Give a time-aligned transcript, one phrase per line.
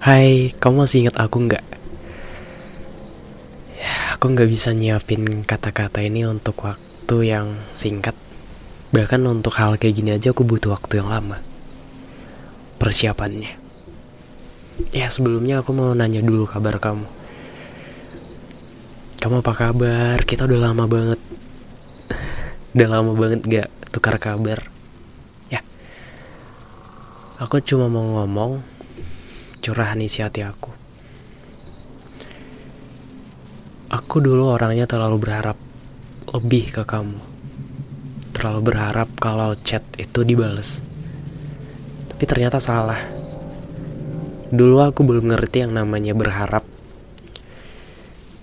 [0.00, 1.60] Hai, kamu masih ingat aku nggak?
[3.76, 8.16] Ya, aku nggak bisa nyiapin kata-kata ini untuk waktu yang singkat.
[8.96, 11.44] Bahkan untuk hal kayak gini aja aku butuh waktu yang lama.
[12.80, 13.60] Persiapannya.
[14.96, 17.04] Ya, sebelumnya aku mau nanya dulu kabar kamu.
[19.20, 20.16] Kamu apa kabar?
[20.24, 21.20] Kita udah lama banget.
[22.72, 24.64] udah lama banget gak tukar kabar.
[25.52, 25.60] Ya.
[27.36, 28.79] Aku cuma mau ngomong
[29.60, 30.72] curahan isi hati aku.
[33.92, 35.60] Aku dulu orangnya terlalu berharap
[36.32, 37.20] lebih ke kamu.
[38.32, 40.80] Terlalu berharap kalau chat itu dibales.
[42.08, 43.02] Tapi ternyata salah.
[44.50, 46.64] Dulu aku belum ngerti yang namanya berharap.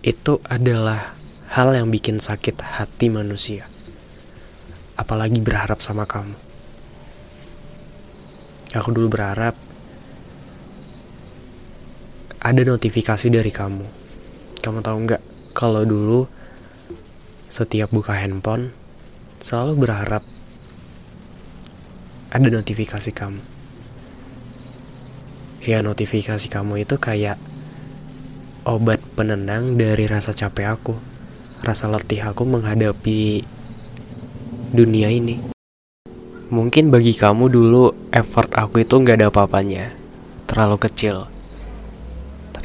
[0.05, 1.17] Itu adalah
[1.51, 3.65] hal yang bikin sakit hati manusia.
[4.99, 6.37] Apalagi berharap sama kamu.
[8.75, 9.66] Aku dulu berharap
[12.37, 13.85] ada notifikasi dari kamu.
[14.61, 15.21] Kamu tahu nggak?
[15.57, 16.29] Kalau dulu
[17.49, 18.69] setiap buka handphone
[19.41, 20.21] selalu berharap
[22.29, 23.41] ada notifikasi kamu.
[25.65, 27.41] Ya notifikasi kamu itu kayak
[28.67, 30.95] obat penenang dari rasa capek aku,
[31.65, 33.43] rasa letih aku menghadapi
[34.71, 35.41] dunia ini.
[36.47, 39.91] Mungkin bagi kamu dulu effort aku itu nggak ada apa-apanya,
[40.47, 41.27] terlalu kecil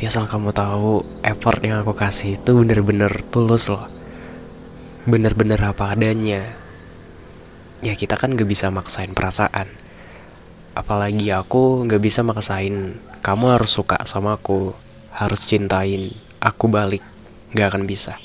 [0.03, 3.86] tapi asal kamu tahu effort yang aku kasih itu bener-bener tulus loh.
[5.07, 6.42] Bener-bener apa adanya.
[7.86, 9.70] Ya kita kan gak bisa maksain perasaan.
[10.74, 14.74] Apalagi aku gak bisa maksain kamu harus suka sama aku
[15.14, 16.11] harus cintain
[16.42, 17.07] aku balik.
[17.55, 18.18] Gak akan bisa.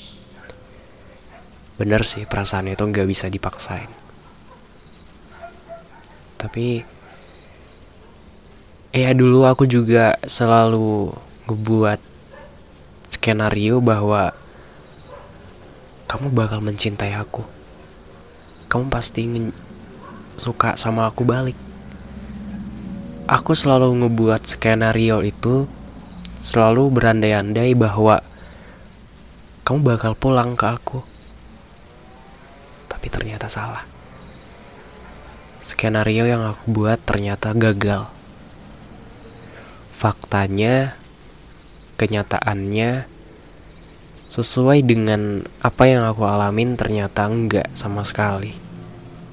[1.78, 3.86] Bener sih perasaan itu gak bisa dipaksain.
[6.42, 6.82] Tapi
[8.90, 11.96] ya dulu aku juga selalu ngebuat
[13.08, 14.36] skenario bahwa
[16.04, 17.40] kamu bakal mencintai aku.
[18.68, 19.24] Kamu pasti
[20.36, 21.56] suka sama aku balik.
[23.24, 25.64] Aku selalu ngebuat skenario itu
[26.44, 28.20] selalu berandai-andai bahwa
[29.64, 31.00] kamu bakal pulang ke aku.
[32.92, 33.88] Tapi ternyata salah.
[35.64, 38.08] Skenario yang aku buat ternyata gagal.
[39.96, 40.97] Faktanya,
[41.98, 43.10] kenyataannya
[44.30, 48.54] sesuai dengan apa yang aku alamin ternyata enggak sama sekali.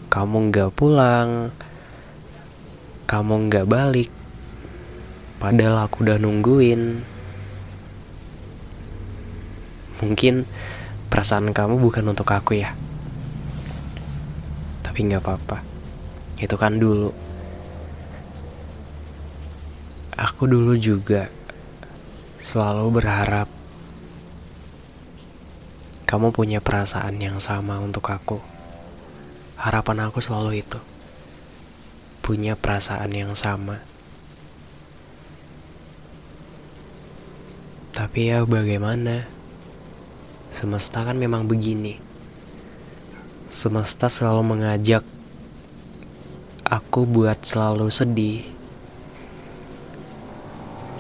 [0.09, 1.52] Kamu enggak pulang,
[3.06, 4.09] kamu enggak balik,
[5.38, 7.06] padahal aku udah nungguin.
[10.02, 10.47] Mungkin
[11.12, 12.74] perasaan kamu bukan untuk aku ya.
[14.82, 15.59] Tapi nggak apa-apa.
[16.40, 17.12] Itu kan dulu.
[20.16, 21.28] Aku dulu juga
[22.45, 23.50] selalu berharap
[26.06, 28.38] kamu punya perasaan yang sama untuk aku.
[29.57, 30.78] Harapan aku selalu itu.
[32.22, 33.81] Punya perasaan yang sama.
[37.97, 39.25] Tapi ya bagaimana?
[40.53, 41.97] Semesta kan memang begini.
[43.50, 45.01] Semesta selalu mengajak
[46.61, 48.54] aku buat selalu sedih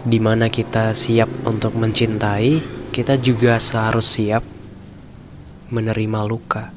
[0.05, 2.61] di mana kita siap untuk mencintai,
[2.93, 4.45] kita juga seharus siap
[5.73, 6.69] menerima luka.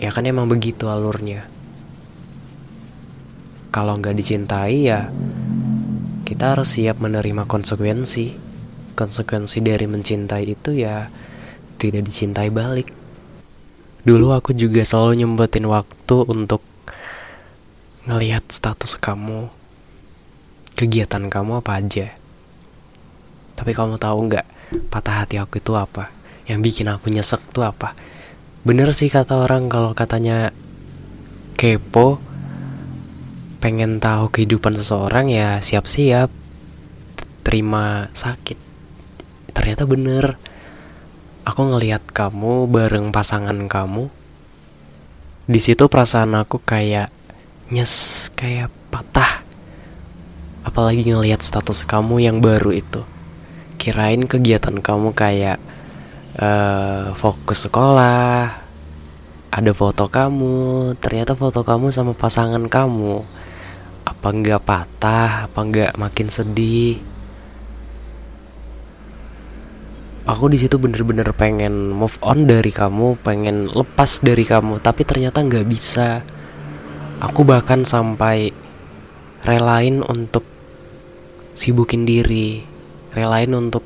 [0.00, 1.44] Ya kan emang begitu alurnya.
[3.68, 5.12] Kalau nggak dicintai ya
[6.24, 8.32] kita harus siap menerima konsekuensi.
[8.96, 11.12] Konsekuensi dari mencintai itu ya
[11.76, 12.88] tidak dicintai balik.
[14.08, 16.64] Dulu aku juga selalu nyempetin waktu untuk
[18.08, 19.63] ngelihat status kamu
[20.74, 22.14] kegiatan kamu apa aja.
[23.54, 24.46] Tapi kamu tahu nggak
[24.90, 26.10] patah hati aku itu apa?
[26.44, 27.94] Yang bikin aku nyesek tuh apa?
[28.66, 30.50] Bener sih kata orang kalau katanya
[31.54, 32.18] kepo,
[33.64, 36.28] pengen tahu kehidupan seseorang ya siap-siap
[37.40, 38.58] terima sakit.
[39.54, 40.36] Ternyata bener.
[41.44, 44.08] Aku ngelihat kamu bareng pasangan kamu.
[45.44, 47.12] Di situ perasaan aku kayak
[47.68, 49.33] nyes, kayak patah.
[50.64, 53.04] Apalagi ngelihat status kamu yang baru itu.
[53.76, 55.60] Kirain kegiatan kamu kayak
[56.40, 58.58] uh, fokus sekolah,
[59.52, 63.20] ada foto kamu, ternyata foto kamu sama pasangan kamu.
[64.08, 65.46] Apa nggak patah?
[65.46, 67.14] Apa nggak makin sedih?
[70.24, 75.44] aku di situ bener-bener pengen move on dari kamu, pengen lepas dari kamu, tapi ternyata
[75.44, 76.24] nggak bisa.
[77.20, 78.52] Aku bahkan sampai
[79.44, 80.44] relain untuk
[81.54, 82.62] sibukin diri,
[83.14, 83.82] relain untuk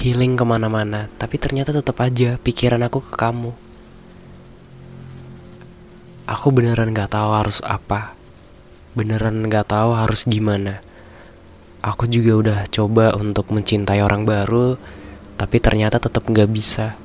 [0.00, 3.52] healing ke mana-mana, tapi ternyata tetap aja pikiran aku ke kamu.
[6.24, 8.16] Aku beneran nggak tahu harus apa,
[8.96, 10.80] beneran nggak tahu harus gimana
[11.84, 14.80] aku juga udah coba untuk mencintai orang baru,
[15.36, 16.96] tapi ternyata tetap gak bisa.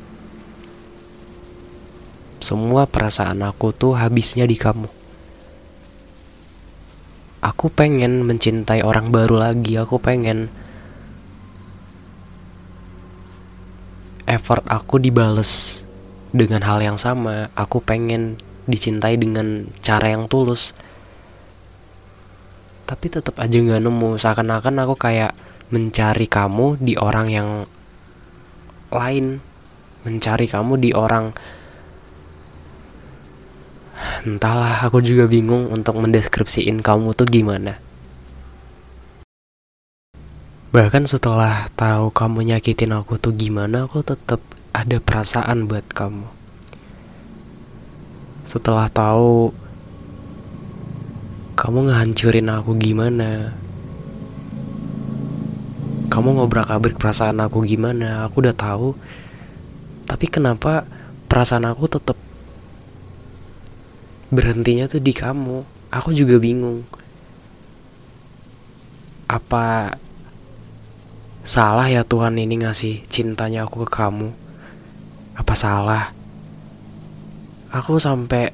[2.39, 4.99] Semua perasaan aku tuh habisnya di kamu.
[7.50, 10.54] Aku pengen mencintai orang baru lagi, aku pengen
[14.30, 15.81] effort aku dibales
[16.30, 17.50] dengan hal yang sama.
[17.57, 18.38] Aku pengen
[18.69, 20.78] dicintai dengan cara yang tulus.
[22.86, 24.22] Tapi tetap aja nggak nemu.
[24.22, 25.34] Seakan-akan aku kayak
[25.74, 27.50] mencari kamu di orang yang
[28.94, 29.42] lain.
[30.06, 31.34] Mencari kamu di orang
[34.24, 37.80] entahlah aku juga bingung untuk mendeskripsiin kamu tuh gimana.
[40.69, 44.38] Bahkan setelah tahu kamu nyakitin aku tuh gimana aku tetap
[44.69, 46.30] ada perasaan buat kamu.
[48.46, 49.50] Setelah tahu
[51.57, 53.51] kamu ngehancurin aku gimana
[56.10, 58.98] kamu ngobrak abrik perasaan aku gimana aku udah tahu.
[60.10, 60.86] Tapi kenapa
[61.30, 62.18] perasaan aku tetap
[64.29, 65.65] berhentinya tuh di kamu.
[65.89, 66.85] Aku juga bingung.
[69.25, 69.97] Apa
[71.41, 74.29] salah ya Tuhan ini ngasih cintanya aku ke kamu?
[75.33, 76.13] Apa salah?
[77.73, 78.53] Aku sampai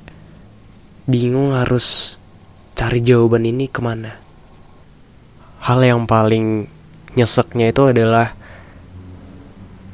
[1.07, 2.19] bingung harus
[2.75, 4.19] cari jawaban ini ke mana.
[5.63, 6.67] Hal yang paling
[7.15, 8.35] nyeseknya itu adalah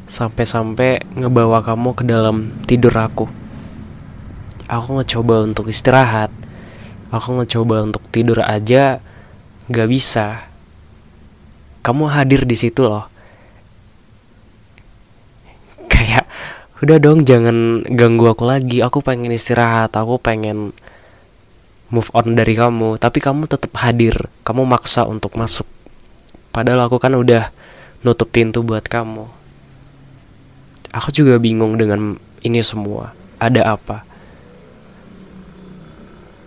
[0.09, 3.40] sampai-sampai ngebawa kamu ke dalam tidur aku
[4.71, 6.31] aku ngecoba untuk istirahat.
[7.12, 9.03] Aku ngecoba untuk tidur aja
[9.68, 10.47] gak bisa.
[11.83, 13.12] Kamu hadir di situ loh.
[15.91, 16.23] Kayak
[16.79, 18.79] udah dong jangan ganggu aku lagi.
[18.79, 20.71] Aku pengen istirahat aku pengen
[21.91, 22.95] move on dari kamu.
[22.95, 24.31] Tapi kamu tetap hadir.
[24.47, 25.67] Kamu maksa untuk masuk.
[26.56, 27.51] Padahal aku kan udah
[28.07, 29.27] nutup pintu buat kamu.
[30.95, 33.12] Aku juga bingung dengan ini semua.
[33.39, 34.10] Ada apa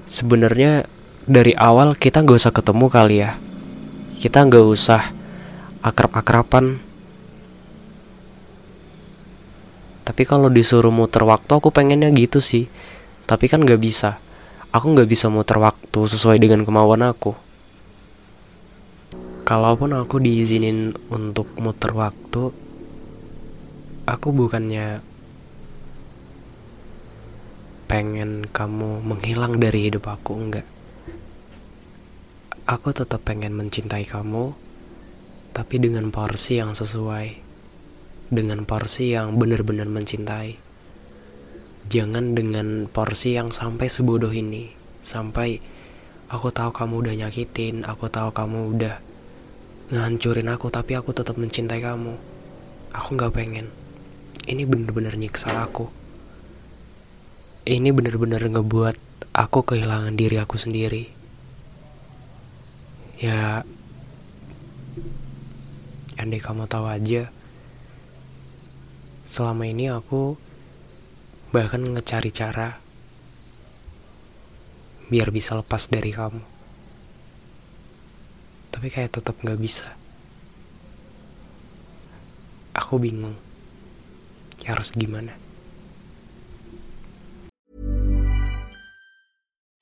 [0.09, 0.89] sebenarnya
[1.25, 3.37] dari awal kita gak usah ketemu kali ya.
[4.21, 5.03] Kita gak usah
[5.81, 6.81] akrab-akraban.
[10.05, 12.69] Tapi kalau disuruh muter waktu aku pengennya gitu sih.
[13.25, 14.21] Tapi kan gak bisa.
[14.75, 17.31] Aku nggak bisa muter waktu sesuai dengan kemauan aku.
[19.47, 22.51] Kalaupun aku diizinin untuk muter waktu,
[24.03, 24.99] aku bukannya
[27.95, 30.67] pengen kamu menghilang dari hidup aku, enggak.
[32.67, 34.51] Aku tetap pengen mencintai kamu,
[35.55, 37.39] tapi dengan porsi yang sesuai,
[38.35, 40.59] dengan porsi yang benar-benar mencintai.
[41.87, 45.63] Jangan dengan porsi yang sampai sebodoh ini sampai
[46.35, 48.97] aku tahu kamu udah nyakitin aku tahu kamu udah
[49.95, 52.19] ngancurin aku tapi aku tetap mencintai kamu.
[52.91, 53.71] Aku nggak pengen.
[54.51, 56.03] Ini bener-bener nyiksa aku
[57.65, 58.97] ini bener-bener ngebuat
[59.33, 61.09] aku kehilangan diri aku sendiri.
[63.17, 63.65] Ya
[66.21, 67.33] andai kamu tahu aja
[69.25, 70.37] selama ini aku
[71.57, 72.77] bahkan ngecari cara
[75.09, 76.45] biar bisa lepas dari kamu.
[78.77, 79.89] Tapi kayak tetap nggak bisa.
[82.77, 83.41] Aku bingung
[84.61, 85.44] ya harus gimana